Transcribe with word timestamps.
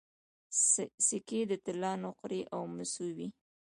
سکې 1.07 1.41
د 1.49 1.51
طلا 1.65 1.91
نقرې 2.03 2.41
او 2.55 2.61
مسو 2.75 3.07
وې 3.15 3.27